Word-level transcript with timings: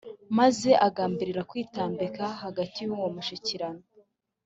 Maze 0.37 0.69
agambirira 0.87 1.41
kwitambika 1.49 2.25
hagati 2.41 2.77
y’uwo 2.85 3.07
mushyikirano 3.15 3.81